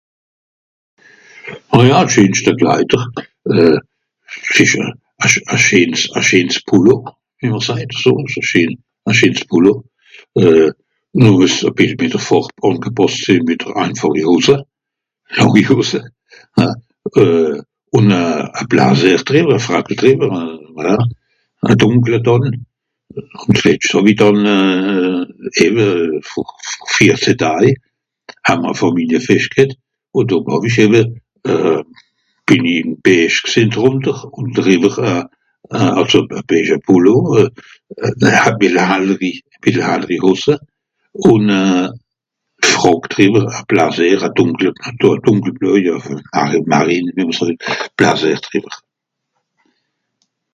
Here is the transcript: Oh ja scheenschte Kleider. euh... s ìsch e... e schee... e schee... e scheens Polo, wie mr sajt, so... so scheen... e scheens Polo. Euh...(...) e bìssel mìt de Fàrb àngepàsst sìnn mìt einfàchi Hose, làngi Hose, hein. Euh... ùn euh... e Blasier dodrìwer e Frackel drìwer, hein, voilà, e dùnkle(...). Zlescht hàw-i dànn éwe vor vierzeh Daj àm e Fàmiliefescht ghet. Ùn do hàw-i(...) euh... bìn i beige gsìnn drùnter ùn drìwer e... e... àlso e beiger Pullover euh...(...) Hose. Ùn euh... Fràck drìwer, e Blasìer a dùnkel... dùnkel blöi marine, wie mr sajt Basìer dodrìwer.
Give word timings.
Oh 1.73 1.83
ja 1.85 2.01
scheenschte 2.13 2.51
Kleider. 2.61 3.01
euh... 3.55 3.77
s 4.55 4.59
ìsch 4.63 4.75
e... 4.81 4.83
e 5.25 5.27
schee... 5.27 5.49
e 5.55 5.57
schee... 5.65 5.85
e 6.17 6.21
scheens 6.27 6.55
Polo, 6.69 6.95
wie 7.39 7.49
mr 7.53 7.61
sajt, 7.67 7.91
so... 8.03 8.11
so 8.33 8.41
scheen... 8.49 8.71
e 9.09 9.13
scheens 9.17 9.41
Polo. 9.51 9.73
Euh...(...) 10.41 10.69
e 11.27 11.29
bìssel 11.37 11.71
mìt 12.01 12.13
de 12.15 12.19
Fàrb 12.27 12.57
àngepàsst 12.67 13.17
sìnn 13.27 13.43
mìt 13.47 13.61
einfàchi 13.83 14.21
Hose, 14.29 14.57
làngi 15.39 15.61
Hose, 15.71 15.99
hein. 16.59 16.73
Euh... 17.21 17.55
ùn 17.99 18.07
euh... 18.21 18.43
e 18.61 18.67
Blasier 18.71 19.19
dodrìwer 19.21 19.57
e 19.59 19.65
Frackel 19.67 19.97
drìwer, 20.01 20.29
hein, 20.37 20.51
voilà, 20.77 20.95
e 21.69 21.77
dùnkle(...). 21.83 22.17
Zlescht 23.57 23.91
hàw-i 23.93 24.13
dànn 24.19 24.43
éwe 25.65 25.85
vor 26.31 26.49
vierzeh 26.95 27.35
Daj 27.41 27.67
àm 28.53 28.61
e 28.71 28.77
Fàmiliefescht 28.81 29.53
ghet. 29.57 29.71
Ùn 30.17 30.27
do 30.31 30.37
hàw-i(...) 30.47 30.85
euh... 31.51 31.81
bìn 32.47 32.63
i 32.67 32.77
beige 33.03 33.39
gsìnn 33.47 33.69
drùnter 33.73 34.17
ùn 34.37 34.47
drìwer 34.55 34.95
e... 34.99 35.13
e... 35.77 35.79
àlso 35.99 36.19
e 36.23 36.39
beiger 36.49 36.79
Pullover 36.87 37.45
euh...(...) 38.31 39.95
Hose. 40.27 40.53
Ùn 41.29 41.43
euh... 41.51 41.85
Fràck 42.71 43.03
drìwer, 43.11 43.45
e 43.51 43.61
Blasìer 43.69 44.21
a 44.23 44.29
dùnkel... 44.37 44.71
dùnkel 45.03 45.53
blöi 45.59 45.81
marine, 46.71 47.09
wie 47.15 47.25
mr 47.27 47.35
sajt 47.39 47.59
Basìer 47.99 48.39
dodrìwer. 48.43 48.75